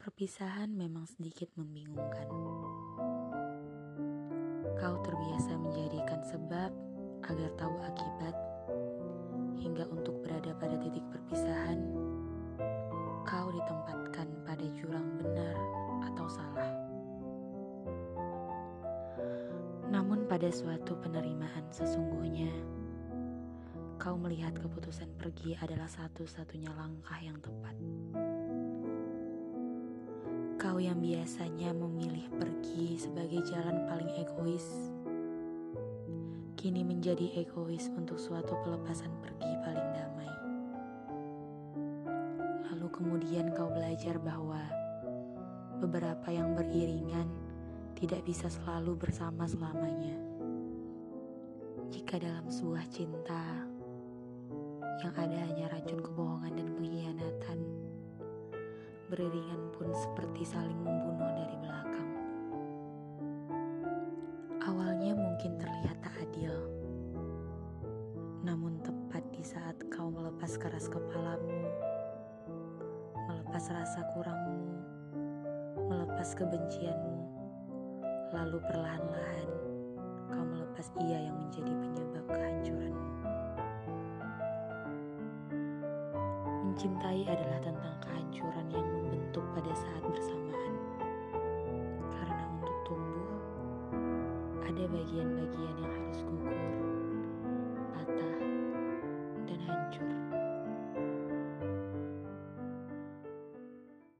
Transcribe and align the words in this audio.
Perpisahan 0.00 0.72
memang 0.72 1.04
sedikit 1.04 1.52
membingungkan. 1.60 2.24
Kau 4.80 4.96
terbiasa 5.04 5.60
menjadikan 5.60 6.24
sebab 6.24 6.72
agar 7.28 7.50
tahu 7.60 7.76
akibat, 7.84 8.32
hingga 9.60 9.84
untuk 9.92 10.24
berada 10.24 10.56
pada 10.56 10.80
titik 10.80 11.04
perpisahan, 11.12 11.84
kau 13.28 13.52
ditempatkan 13.52 14.24
pada 14.48 14.66
jurang 14.72 15.04
benar 15.20 15.56
atau 16.08 16.24
salah. 16.32 16.72
Namun, 19.92 20.24
pada 20.24 20.48
suatu 20.48 20.96
penerimaan 20.96 21.68
sesungguhnya, 21.68 22.48
kau 24.00 24.16
melihat 24.16 24.56
keputusan 24.56 25.12
pergi 25.20 25.60
adalah 25.60 25.92
satu-satunya 25.92 26.72
langkah 26.72 27.20
yang 27.20 27.36
tepat. 27.44 27.76
Yang 30.80 31.12
biasanya 31.12 31.70
memilih 31.76 32.24
pergi 32.40 32.96
sebagai 32.96 33.44
jalan 33.52 33.84
paling 33.84 34.16
egois, 34.16 34.64
kini 36.56 36.80
menjadi 36.80 37.36
egois 37.36 37.92
untuk 37.92 38.16
suatu 38.16 38.56
pelepasan 38.64 39.12
pergi 39.20 39.52
paling 39.60 39.88
damai. 39.92 40.32
Lalu 42.72 42.88
kemudian 42.96 43.52
kau 43.52 43.68
belajar 43.68 44.16
bahwa 44.24 44.64
beberapa 45.84 46.32
yang 46.32 46.56
beriringan 46.56 47.28
tidak 48.00 48.24
bisa 48.24 48.48
selalu 48.48 48.96
bersama 48.96 49.44
selamanya. 49.44 50.16
Jika 51.92 52.16
dalam 52.16 52.48
sebuah 52.48 52.88
cinta 52.88 53.68
yang 55.04 55.12
ada 55.12 55.44
hanya 55.44 55.76
racun 55.76 56.00
beriringan 59.10 59.74
pun 59.74 59.90
seperti 59.90 60.46
saling 60.46 60.78
membunuh 60.86 61.34
dari 61.34 61.56
belakang. 61.58 62.10
Awalnya 64.62 65.18
mungkin 65.18 65.58
terlihat 65.58 65.98
tak 65.98 66.14
adil, 66.14 66.54
namun 68.46 68.78
tepat 68.86 69.26
di 69.34 69.42
saat 69.42 69.74
kau 69.90 70.14
melepas 70.14 70.54
keras 70.54 70.86
kepalamu, 70.86 71.66
melepas 73.26 73.66
rasa 73.74 74.06
kurangmu, 74.14 74.78
melepas 75.90 76.30
kebencianmu, 76.38 77.18
lalu 78.30 78.62
perlahan-lahan 78.62 79.50
kau 80.30 80.44
melepas 80.46 80.86
ia 81.02 81.18
yang 81.26 81.34
menjadi 81.34 81.72
penyebab 81.82 82.24
kehancuranmu. 82.30 83.10
Mencintai 86.70 87.26
adalah 87.26 87.58
tentang 87.58 87.96
kehancuran 87.98 88.20
ada 94.70 94.86
bagian-bagian 94.86 95.76
yang 95.82 95.90
harus 95.98 96.20
gugur, 96.30 96.62
patah, 97.90 98.38
dan 99.50 99.58
hancur. 99.66 100.19